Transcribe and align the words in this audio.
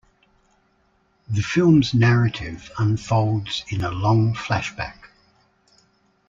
The 1.29 1.43
film's 1.43 1.93
narrative 1.93 2.71
unfolds 2.79 3.63
in 3.69 3.83
a 3.83 3.91
long 3.91 4.33
flashback. 4.33 4.97